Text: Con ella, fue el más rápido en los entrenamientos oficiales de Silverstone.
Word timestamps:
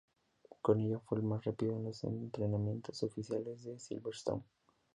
Con 0.63 0.79
ella, 0.79 0.97
fue 0.97 1.19
el 1.19 1.23
más 1.25 1.45
rápido 1.45 1.75
en 1.75 1.83
los 1.83 2.03
entrenamientos 2.05 3.03
oficiales 3.03 3.63
de 3.65 3.77
Silverstone. 3.77 4.41